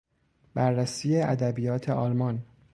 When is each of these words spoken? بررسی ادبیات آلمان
بررسی 0.53 1.21
ادبیات 1.21 1.89
آلمان 1.89 2.43